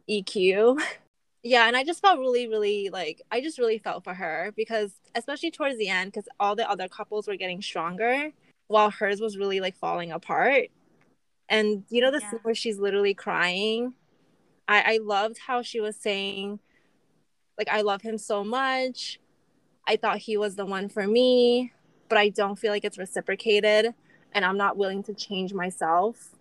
[0.08, 0.80] EQ.
[1.44, 4.92] yeah, and I just felt really, really like I just really felt for her because
[5.14, 8.32] especially towards the end, because all the other couples were getting stronger
[8.70, 10.68] while hers was really like falling apart.
[11.48, 12.30] And you know the yeah.
[12.30, 13.94] scene where she's literally crying.
[14.68, 16.60] I I loved how she was saying,
[17.58, 19.18] like I love him so much.
[19.88, 21.72] I thought he was the one for me,
[22.08, 23.92] but I don't feel like it's reciprocated
[24.32, 26.36] and I'm not willing to change myself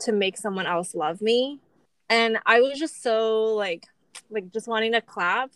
[0.00, 1.60] to make someone else love me.
[2.08, 3.86] And I was just so like
[4.28, 5.52] like just wanting to clap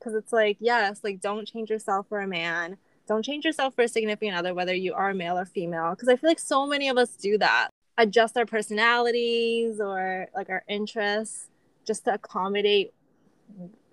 [0.00, 2.76] because it's like yes, like don't change yourself for a man.
[3.08, 6.16] Don't change yourself for a significant other whether you are male or female because I
[6.16, 7.70] feel like so many of us do that.
[7.96, 11.48] Adjust our personalities or like our interests
[11.86, 12.92] just to accommodate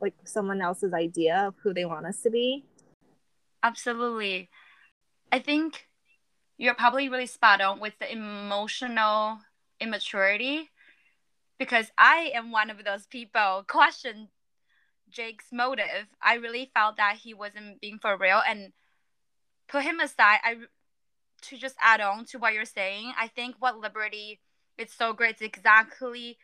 [0.02, 2.66] like someone else's idea of who they want us to be.
[3.64, 4.50] Absolutely.
[5.32, 5.88] I think
[6.58, 9.40] you're probably really spot on with the emotional
[9.80, 10.70] immaturity
[11.58, 14.28] because I am one of those people question
[15.10, 16.08] Jake's motive.
[16.22, 18.74] I really felt that he wasn't being for real and
[19.68, 20.40] put him aside.
[20.44, 20.56] I
[21.44, 24.40] to just add on to what you're saying, I think what Liberty
[24.78, 25.32] it's so great.
[25.32, 26.38] It's exactly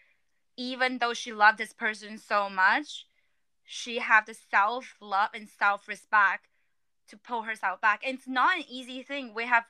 [0.57, 3.07] even though she loved this person so much,
[3.65, 6.47] she have the self love and self respect
[7.09, 8.01] to pull herself back.
[8.05, 9.33] And it's not an easy thing.
[9.33, 9.65] We have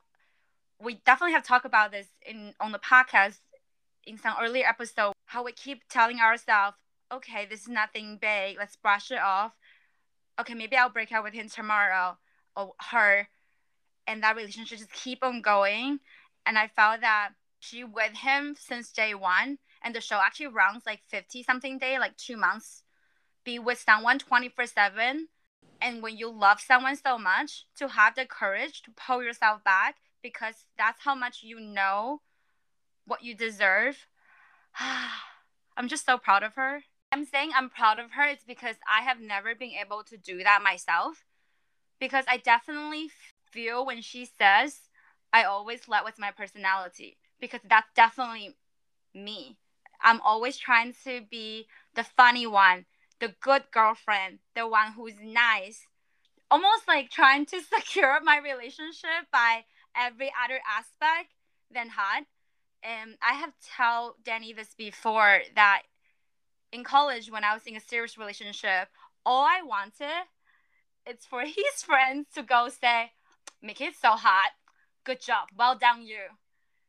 [0.80, 3.40] we definitely have talked about this in on the podcast
[4.06, 6.76] in some earlier episode how we keep telling ourselves
[7.14, 9.54] okay this is nothing big let's brush it off
[10.40, 12.18] okay maybe i'll break up with him tomorrow
[12.56, 13.28] or her
[14.12, 16.00] and that relationship just keep on going
[16.46, 20.84] and i felt that she with him since day one and the show actually runs
[20.86, 22.84] like 50 something day like two months
[23.44, 25.28] be with someone 24 7
[25.82, 29.96] and when you love someone so much to have the courage to pull yourself back
[30.22, 32.22] because that's how much you know
[33.06, 34.06] what you deserve.
[35.78, 36.84] I'm just so proud of her.
[37.12, 40.44] I'm saying I'm proud of her it's because I have never been able to do
[40.44, 41.26] that myself
[42.00, 43.10] because I definitely
[43.52, 44.82] feel when she says
[45.34, 48.56] I always let with my personality because that's definitely
[49.14, 49.58] me.
[50.04, 52.86] I'm always trying to be the funny one,
[53.20, 55.88] the good girlfriend, the one who's nice.
[56.50, 59.64] Almost like trying to secure my relationship by
[59.96, 61.34] every other aspect
[61.74, 62.24] than hot.
[62.84, 65.84] And I have told Danny this before that
[66.72, 68.90] in college when I was in a serious relationship,
[69.26, 70.26] all I wanted
[71.06, 73.12] it's for his friends to go say,
[73.62, 74.52] "Make it so hot,
[75.04, 76.38] good job, well done you,"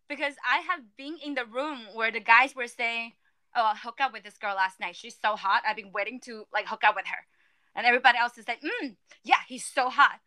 [0.09, 3.13] because I have been in the room where the guys were saying,
[3.55, 4.97] "Oh, I hooked up with this girl last night.
[4.97, 5.63] She's so hot.
[5.67, 7.27] I've been waiting to like hook up with her,"
[7.75, 10.21] and everybody else is like, "Hmm, yeah, he's so hot."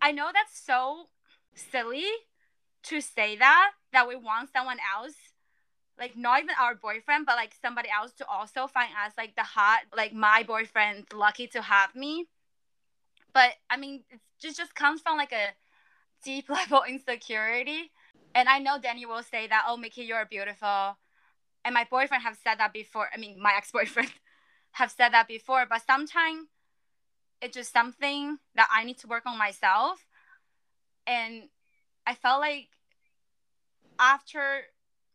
[0.00, 1.10] I know that's so
[1.54, 2.06] silly
[2.84, 5.14] to say that that we want someone else
[5.98, 9.42] like not even our boyfriend but like somebody else to also find us like the
[9.42, 12.28] hot like my boyfriend's lucky to have me
[13.34, 15.54] but i mean it just just comes from like a
[16.24, 17.90] deep level insecurity.
[18.34, 20.96] And i know danny will say that oh mickey you're beautiful.
[21.64, 24.12] And my boyfriend have said that before i mean my ex-boyfriend
[24.72, 26.48] have said that before but sometimes
[27.40, 30.04] it's just something that i need to work on myself.
[31.06, 31.48] And
[32.06, 32.68] I felt like
[33.98, 34.62] after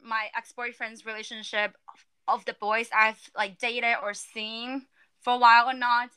[0.02, 1.76] my ex-boyfriend's relationship
[2.28, 4.88] of the boys I've like dated or seen
[5.22, 6.10] for a while or not,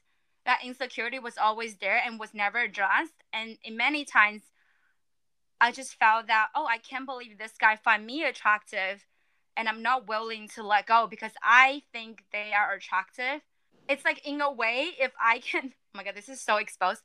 [0.47, 3.13] that insecurity was always there and was never addressed.
[3.33, 4.43] And in many times,
[5.61, 9.05] I just felt that oh, I can't believe this guy find me attractive,
[9.57, 13.43] and I'm not willing to let go because I think they are attractive.
[13.89, 17.03] It's like in a way, if I can, oh my god, this is so exposed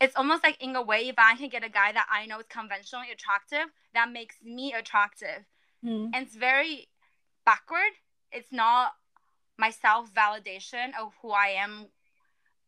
[0.00, 2.38] it's almost like in a way if i can get a guy that i know
[2.38, 5.44] is conventionally attractive that makes me attractive
[5.84, 6.10] mm.
[6.12, 6.88] and it's very
[7.46, 7.92] backward
[8.32, 8.92] it's not
[9.58, 11.86] my self validation of who i am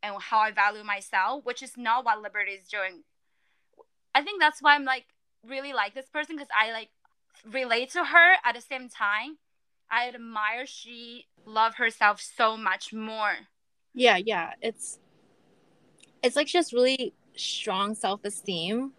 [0.06, 3.02] and how i value myself which is not what liberty is doing.
[4.14, 5.04] I think that's why i'm like
[5.46, 6.90] really like this person because i like
[7.50, 9.38] relate to her at the same time.
[9.90, 13.34] I admire she love herself so much more.
[13.94, 14.52] Yeah yeah.
[14.60, 14.98] It's
[16.22, 18.92] it's like just really strong self-esteem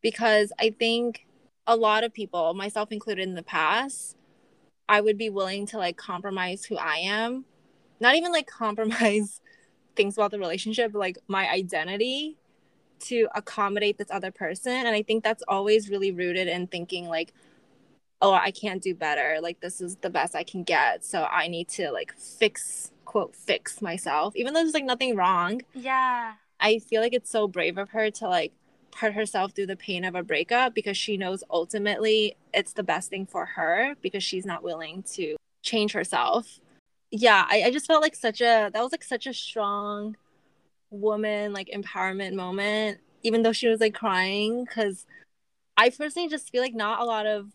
[0.00, 1.26] because I think
[1.66, 4.16] a lot of people, myself included in the past,
[4.88, 7.44] I would be willing to like compromise who I am.
[8.00, 9.40] Not even like compromise
[9.96, 12.36] things about the relationship, like my identity
[13.00, 14.72] to accommodate this other person.
[14.72, 17.32] And I think that's always really rooted in thinking like,
[18.22, 19.38] oh, I can't do better.
[19.40, 21.04] Like this is the best I can get.
[21.04, 25.62] So I need to like fix quote fix myself, even though there's like nothing wrong.
[25.74, 26.34] Yeah.
[26.60, 28.52] I feel like it's so brave of her to like
[28.90, 33.08] put herself through the pain of a breakup because she knows ultimately it's the best
[33.08, 36.60] thing for her because she's not willing to change herself.
[37.10, 40.16] Yeah, I, I just felt like such a that was like such a strong
[40.90, 45.06] woman like empowerment moment, even though she was like crying, because
[45.76, 47.50] I personally just feel like not a lot of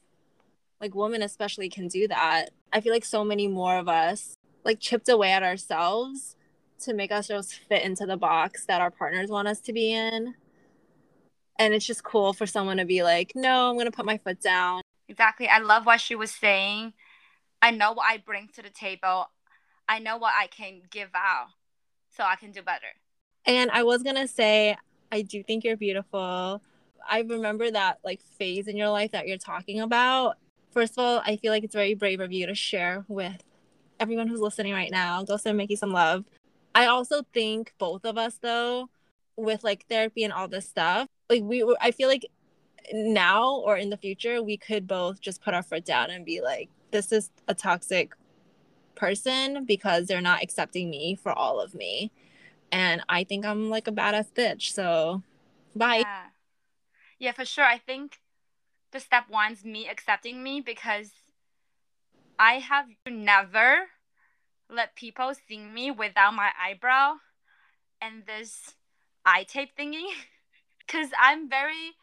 [0.81, 2.49] like women especially can do that.
[2.73, 6.35] I feel like so many more of us like chipped away at ourselves
[6.79, 10.35] to make ourselves fit into the box that our partners want us to be in.
[11.57, 14.17] And it's just cool for someone to be like, no, I'm going to put my
[14.17, 14.81] foot down.
[15.07, 15.47] Exactly.
[15.47, 16.93] I love what she was saying.
[17.61, 19.29] I know what I bring to the table.
[19.87, 21.47] I know what I can give out
[22.15, 22.87] so I can do better.
[23.45, 24.77] And I was going to say,
[25.11, 26.61] I do think you're beautiful.
[27.07, 30.37] I remember that like phase in your life that you're talking about.
[30.71, 33.43] First of all, I feel like it's very brave of you to share with
[33.99, 35.23] everyone who's listening right now.
[35.23, 36.25] Go send Mickey some love.
[36.73, 38.89] I also think both of us though,
[39.37, 42.25] with like therapy and all this stuff, like we I feel like
[42.91, 46.41] now or in the future we could both just put our foot down and be
[46.41, 48.13] like, this is a toxic
[48.95, 52.11] person because they're not accepting me for all of me.
[52.71, 54.71] And I think I'm like a badass bitch.
[54.71, 55.23] So
[55.75, 55.97] bye.
[55.97, 56.25] Yeah.
[57.19, 57.65] yeah, for sure.
[57.65, 58.19] I think
[58.91, 61.11] the step one's me accepting me because
[62.39, 63.87] I have never
[64.69, 67.15] let people see me without my eyebrow
[68.01, 68.75] and this
[69.25, 70.05] eye tape thingy.
[70.87, 71.95] Cause I'm very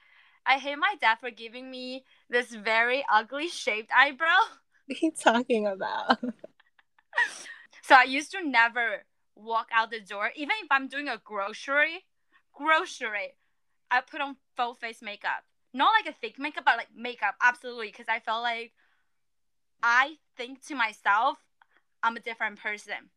[0.44, 4.26] I hate my dad for giving me this very ugly shaped eyebrow.
[4.86, 6.18] What are you talking about?
[7.82, 12.04] so I used to never walk out the door, even if I'm doing a grocery,
[12.52, 13.34] grocery,
[13.90, 15.44] I put on full face makeup.
[15.74, 17.88] Not like a thick makeup, but like makeup, absolutely.
[17.88, 18.72] Because I felt like
[19.82, 21.38] I think to myself,
[22.02, 23.10] I'm a different person.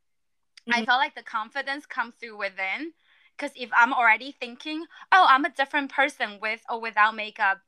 [0.67, 0.81] Mm-hmm.
[0.81, 2.93] I felt like the confidence comes through within.
[3.38, 7.60] Because if I'm already thinking, oh, I'm a different person with or without makeup,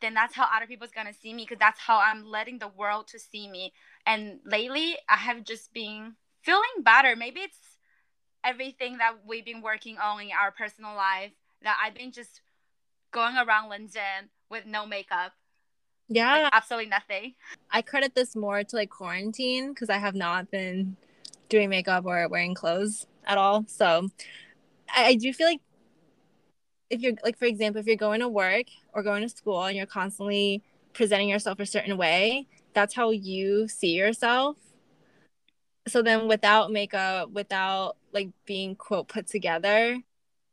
[0.00, 1.42] then that's how other people's gonna see me.
[1.42, 3.72] Because that's how I'm letting the world to see me.
[4.08, 7.14] And lately, I have just been feeling better.
[7.14, 7.58] Maybe it's
[8.42, 12.40] everything that we've been working on in our personal life that I've been just
[13.12, 15.32] going around London with no makeup.
[16.08, 16.44] Yeah.
[16.44, 17.34] Like, absolutely nothing.
[17.70, 20.96] I credit this more to like quarantine because I have not been
[21.50, 23.66] doing makeup or wearing clothes at all.
[23.68, 24.08] So
[24.88, 25.60] I, I do feel like
[26.88, 29.76] if you're like for example, if you're going to work or going to school and
[29.76, 30.62] you're constantly
[30.94, 32.46] presenting yourself a certain way,
[32.78, 34.56] that's how you see yourself.
[35.88, 39.98] So then without makeup without like being quote put together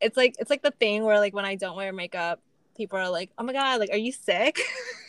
[0.02, 2.42] it's like it's like the thing where like when i don't wear makeup
[2.76, 4.60] people are like oh my god like are you sick?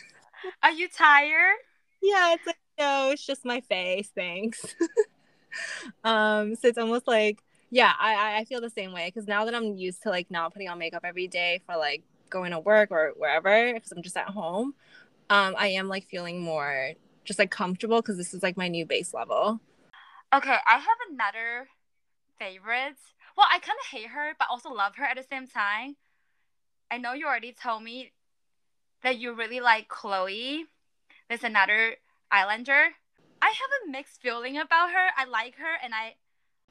[0.63, 1.57] Are you tired?
[2.01, 4.75] Yeah it's like no it's just my face thanks.
[6.03, 9.55] Um so it's almost like yeah i i feel the same way because now that
[9.55, 12.91] i'm used to like not putting on makeup every day for like going to work
[12.91, 14.75] or wherever because i'm just at home
[15.29, 16.93] um i am like feeling more
[17.27, 19.59] just like comfortable because this is like my new base level
[20.33, 21.69] Okay, I have another
[22.37, 22.97] favorite.
[23.37, 25.95] Well, I kind of hate her, but also love her at the same time.
[26.91, 28.11] I know you already told me
[29.03, 30.65] that you really like Chloe.
[31.29, 31.95] There's another
[32.29, 32.89] Islander.
[33.41, 35.07] I have a mixed feeling about her.
[35.15, 36.15] I like her and I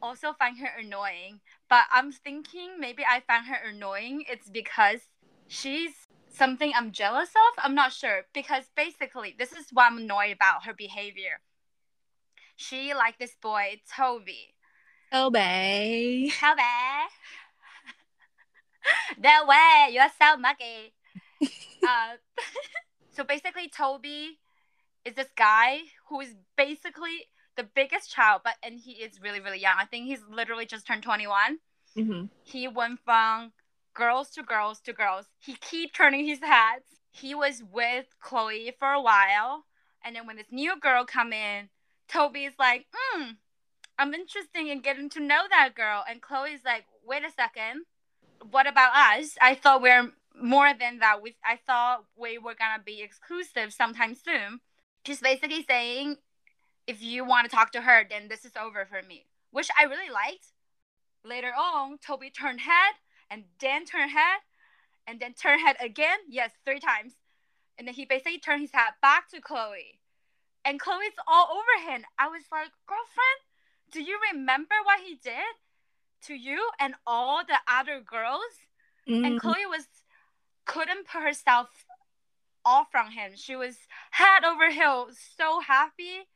[0.02, 1.40] also find her annoying.
[1.70, 4.24] But I'm thinking maybe I find her annoying.
[4.28, 5.00] It's because
[5.48, 5.92] she's
[6.36, 7.64] something I'm jealous of.
[7.64, 8.22] I'm not sure.
[8.32, 11.40] Because basically, this is what I'm annoyed about her behavior
[12.56, 14.54] she like this boy, Toby.
[15.12, 16.32] Toby.
[16.40, 16.62] Toby.
[19.20, 20.94] that way you're so muggy.
[21.86, 22.16] uh,
[23.12, 24.38] so basically, Toby
[25.04, 29.60] is this guy who is basically the biggest child, but and he is really really
[29.60, 29.76] young.
[29.78, 31.58] I think he's literally just turned 21.
[31.96, 32.26] Mm-hmm.
[32.42, 33.52] He went from
[33.96, 35.26] girls to girls to girls.
[35.38, 36.84] He keep turning his heads.
[37.10, 39.64] He was with Chloe for a while,
[40.04, 41.70] and then when this new girl come in,
[42.08, 43.30] Toby's like, hmm,
[43.98, 46.04] I'm interested in getting to know that girl.
[46.08, 47.86] And Chloe's like, wait a second.
[48.50, 49.36] What about us?
[49.40, 51.22] I thought we are more than that.
[51.22, 54.60] We, I thought we were to be exclusive sometime soon.
[55.06, 56.16] She's basically saying,
[56.86, 59.84] if you want to talk to her, then this is over for me, which I
[59.84, 60.52] really liked.
[61.24, 62.94] Later on, Toby turned head
[63.30, 64.40] and then turn head
[65.06, 66.18] and then turn head again.
[66.28, 67.14] Yes, three times.
[67.78, 70.00] And then he basically turned his head back to Chloe
[70.64, 72.04] and Chloe's all over him.
[72.18, 73.40] I was like, girlfriend,
[73.92, 75.54] do you remember what he did
[76.26, 78.66] to you and all the other girls?
[79.08, 79.26] Mm.
[79.26, 79.86] And Chloe was
[80.64, 81.68] couldn't put herself
[82.64, 83.32] off from him.
[83.36, 83.76] She was
[84.10, 86.26] head over heels, so happy.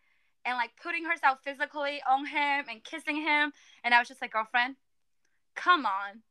[0.44, 3.52] and like putting herself physically on him and kissing him.
[3.84, 4.76] And I was just like, girlfriend,
[5.54, 6.22] come on.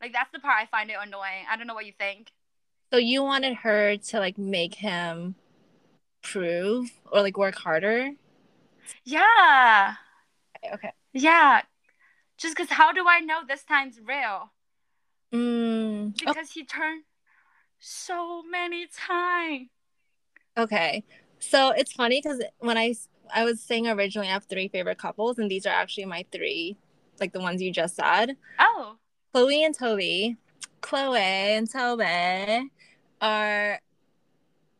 [0.00, 1.46] Like that's the part I find it annoying.
[1.50, 2.32] I don't know what you think.
[2.92, 5.34] So you wanted her to like make him
[6.22, 8.12] prove or like work harder?
[9.04, 9.94] Yeah.
[10.64, 10.74] Okay.
[10.74, 10.92] okay.
[11.12, 11.62] Yeah.
[12.38, 14.52] Just because how do I know this time's real?
[15.32, 17.04] Mm, Because he turned
[17.78, 19.70] so many times.
[20.56, 21.04] okay.
[21.38, 22.94] So it's funny because when I
[23.34, 26.76] I was saying originally I have three favorite couples, and these are actually my three,
[27.20, 28.36] like the ones you just said.
[28.58, 28.96] Oh.
[29.36, 30.38] Chloe and Toby,
[30.80, 32.70] Chloe and Toby
[33.20, 33.78] are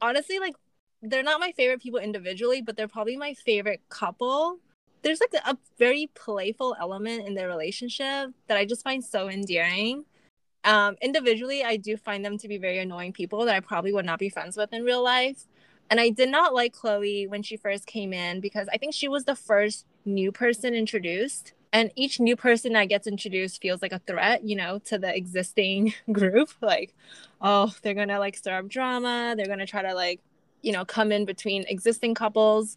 [0.01, 0.55] honestly like
[1.03, 4.57] they're not my favorite people individually, but they're probably my favorite couple.
[5.03, 10.07] There's like a very playful element in their relationship that I just find so endearing.
[10.65, 14.07] Um, individually, I do find them to be very annoying people that I probably would
[14.07, 15.45] not be friends with in real life.
[15.91, 19.07] And I did not like Chloe when she first came in because I think she
[19.07, 21.53] was the first new person introduced.
[21.73, 25.15] And each new person that gets introduced feels like a threat, you know, to the
[25.15, 26.51] existing group.
[26.61, 26.95] Like,
[27.41, 29.35] oh, they're gonna like stir up drama.
[29.37, 30.21] They're gonna try to like,
[30.63, 32.77] you know, come in between existing couples.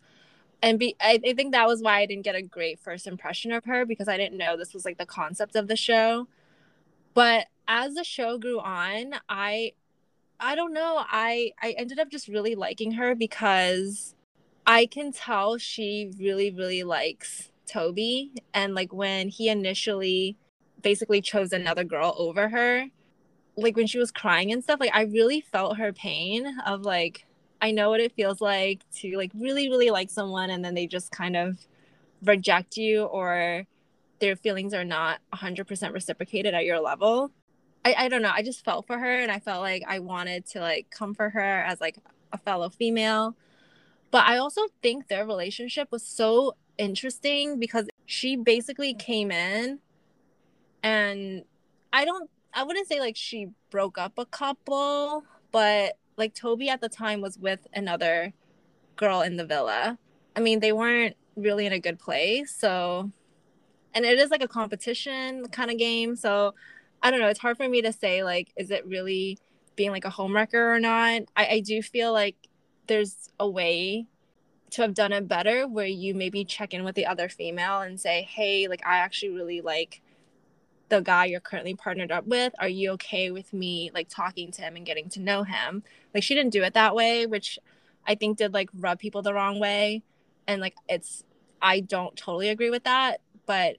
[0.61, 3.51] And be I, I think that was why I didn't get a great first impression
[3.51, 6.27] of her because I didn't know this was like the concept of the show.
[7.13, 9.73] But as the show grew on, I
[10.39, 11.03] I don't know.
[11.07, 14.15] I I ended up just really liking her because
[14.65, 20.37] I can tell she really really likes Toby and like when he initially
[20.81, 22.85] basically chose another girl over her,
[23.55, 27.25] like when she was crying and stuff, like I really felt her pain of like
[27.61, 30.87] I know what it feels like to like really really like someone and then they
[30.87, 31.57] just kind of
[32.23, 33.65] reject you or
[34.19, 37.31] their feelings are not 100% reciprocated at your level.
[37.85, 38.31] I, I don't know.
[38.33, 41.63] I just felt for her and I felt like I wanted to like comfort her
[41.63, 41.97] as like
[42.33, 43.35] a fellow female.
[44.11, 49.79] But I also think their relationship was so interesting because she basically came in
[50.81, 51.43] and
[51.93, 56.81] I don't I wouldn't say like she broke up a couple, but like Toby at
[56.81, 58.33] the time was with another
[58.95, 59.99] girl in the villa.
[60.35, 63.11] I mean, they weren't really in a good place, so
[63.93, 66.55] and it is like a competition kind of game, so
[67.03, 67.27] I don't know.
[67.27, 69.37] It's hard for me to say like, is it really
[69.75, 71.23] being like a homewrecker or not?
[71.35, 72.35] I, I do feel like
[72.87, 74.07] there's a way
[74.71, 77.99] to have done it better where you maybe check in with the other female and
[77.99, 80.01] say, hey, like I actually really like
[80.89, 82.53] the guy you're currently partnered up with.
[82.59, 85.83] Are you okay with me like talking to him and getting to know him?
[86.13, 87.59] Like she didn't do it that way, which
[88.07, 90.03] I think did like rub people the wrong way.
[90.47, 91.23] And like it's
[91.61, 93.77] I don't totally agree with that, but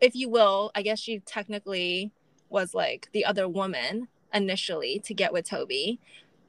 [0.00, 2.12] if you will, I guess she technically
[2.50, 5.98] was like the other woman initially to get with Toby.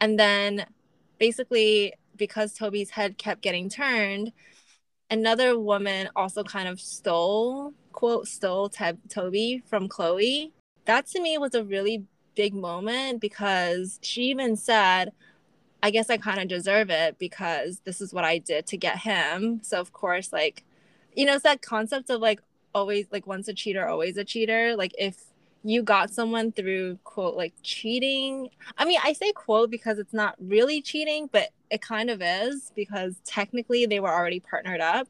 [0.02, 0.66] And then
[1.20, 4.32] basically, because Toby's head kept getting turned,
[5.10, 10.52] another woman also kind of stole, quote, stole Te- Toby from Chloe.
[10.86, 12.04] That to me was a really
[12.36, 15.12] big moment because she even said,
[15.82, 19.00] I guess I kind of deserve it because this is what I did to get
[19.00, 19.62] him.
[19.64, 20.64] So, of course, like,
[21.16, 22.42] you know, it's that concept of like
[22.74, 24.76] always, like, once a cheater, always a cheater.
[24.76, 25.24] Like, if
[25.66, 28.50] you got someone through quote like cheating.
[28.78, 32.72] I mean, I say quote because it's not really cheating, but it kind of is
[32.76, 35.08] because technically they were already partnered up.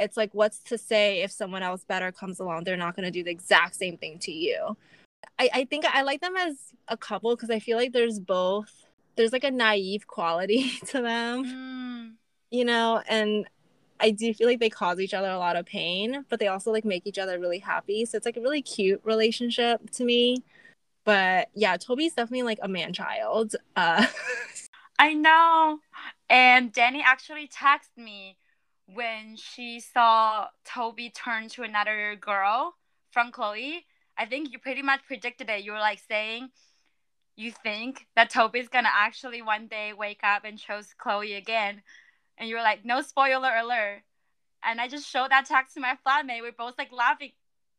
[0.00, 3.12] It's like what's to say if someone else better comes along, they're not going to
[3.12, 4.76] do the exact same thing to you.
[5.38, 6.56] I, I think I like them as
[6.88, 8.70] a couple because I feel like there's both
[9.14, 12.12] there's like a naive quality to them, Mm.
[12.50, 13.46] you know, and
[14.02, 16.72] I do feel like they cause each other a lot of pain, but they also
[16.72, 18.04] like make each other really happy.
[18.04, 20.42] So it's like a really cute relationship to me.
[21.04, 23.54] But yeah, Toby's definitely like a man child.
[23.76, 24.06] Uh
[24.98, 25.78] I know.
[26.28, 28.36] And Danny actually texted me
[28.86, 32.74] when she saw Toby turn to another girl
[33.12, 33.86] from Chloe.
[34.18, 35.64] I think you pretty much predicted it.
[35.64, 36.50] You were like saying
[37.36, 41.82] you think that Toby's gonna actually one day wake up and chose Chloe again.
[42.42, 44.02] And you were like, no spoiler alert.
[44.64, 46.40] And I just showed that text to my flatmate.
[46.40, 47.30] We're both like laughing.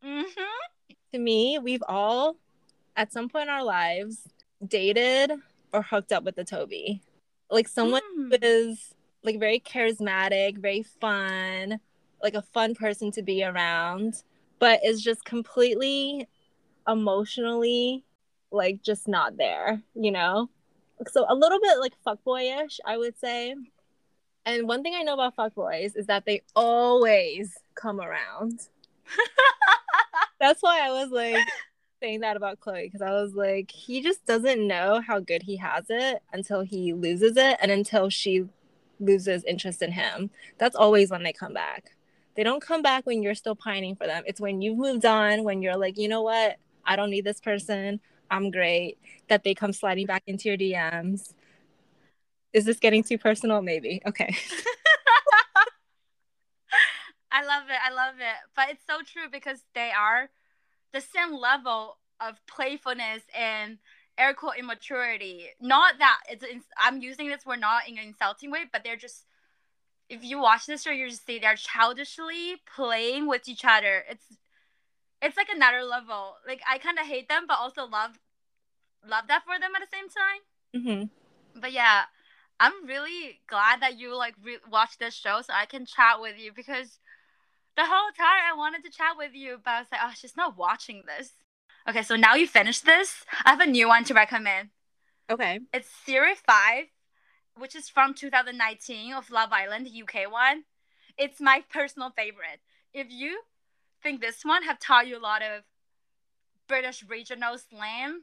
[0.02, 0.94] Mm-hmm.
[1.12, 2.38] to me, we've all
[2.96, 4.26] at some point in our lives
[4.66, 5.34] dated
[5.74, 7.02] or hooked up with the Toby.
[7.52, 8.30] Like someone Mm.
[8.30, 11.82] who is like very charismatic, very fun,
[12.22, 14.24] like a fun person to be around,
[14.60, 16.30] but is just completely
[16.88, 18.06] emotionally
[18.50, 20.50] like just not there, you know?
[21.12, 23.56] So a little bit like fuckboyish, I would say.
[24.46, 28.68] And one thing I know about fuckboys is that they always come around.
[30.40, 31.48] That's why I was like
[32.02, 35.56] saying that about Chloe because I was like, he just doesn't know how good he
[35.58, 38.46] has it until he loses it and until she
[39.00, 40.30] loses interest in him.
[40.58, 41.96] That's always when they come back.
[42.36, 44.24] They don't come back when you're still pining for them.
[44.26, 46.58] It's when you've moved on, when you're like, you know what?
[46.86, 48.02] I don't need this person.
[48.30, 48.98] I'm great.
[49.30, 51.34] That they come sliding back into your DMs.
[52.54, 53.62] Is this getting too personal?
[53.62, 54.02] Maybe.
[54.06, 54.36] Okay.
[57.32, 57.78] I love it.
[57.84, 58.36] I love it.
[58.56, 60.30] But it's so true because they are
[60.94, 63.80] the same level of playfulness and
[64.18, 65.48] air quote immaturity.
[65.60, 66.46] Not that it's.
[66.78, 69.26] I'm using this word not in an insulting way, but they're just.
[70.10, 74.04] If you watch this show, you just see they're childishly playing with each other.
[74.08, 74.26] It's,
[75.22, 76.36] it's like another level.
[76.46, 78.20] Like I kind of hate them, but also love,
[79.08, 81.08] love that for them at the same time.
[81.08, 81.60] Mm-hmm.
[81.62, 82.04] But yeah,
[82.64, 86.40] I'm really glad that you like re- watch this show so I can chat with
[86.40, 86.98] you because
[87.76, 90.38] the whole time I wanted to chat with you, but I was like, oh, she's
[90.38, 91.34] not watching this.
[91.90, 93.26] Okay, so now you finished this.
[93.44, 94.70] I have a new one to recommend.
[95.30, 95.60] Okay.
[95.74, 96.86] It's Series 5,
[97.58, 100.64] which is from 2019 of Love Island, UK one.
[101.18, 102.62] It's my personal favorite.
[102.94, 103.42] If you
[104.02, 105.64] think this one have taught you a lot of
[106.70, 108.22] British regional slang,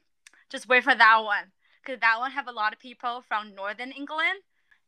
[0.48, 1.52] just wait for that one.
[1.82, 4.40] Because that one have a lot of people from Northern England.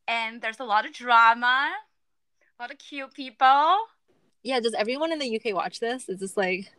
[0.08, 1.70] And there's a lot of drama,
[2.58, 3.76] a lot of cute people.
[4.42, 6.08] Yeah, does everyone in the UK watch this?
[6.08, 6.72] Is this like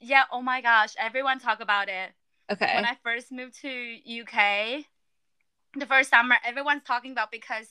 [0.00, 2.10] yeah, oh my gosh, everyone talk about it.
[2.50, 2.72] Okay.
[2.74, 4.84] When I first moved to UK,
[5.76, 7.66] the first summer, everyone's talking about because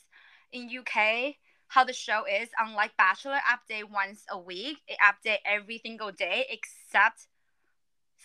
[0.51, 1.35] in UK,
[1.67, 4.77] how the show is, unlike Bachelor, update once a week.
[4.87, 7.27] It update every single day except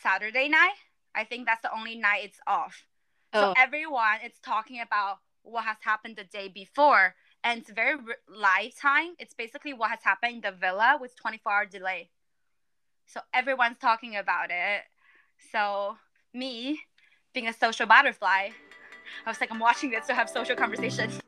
[0.03, 0.76] Saturday night.
[1.14, 2.84] I think that's the only night it's off.
[3.35, 3.41] Oh.
[3.41, 7.97] So everyone is talking about what has happened the day before, and it's very
[8.28, 9.14] live time.
[9.18, 12.11] It's basically what has happened in the villa with 24 hour delay.
[13.07, 14.82] So everyone's talking about it.
[15.53, 15.97] So
[16.32, 16.80] me,
[17.35, 18.51] being a social butterfly,
[19.26, 21.20] I was like, I'm watching this to have social conversations.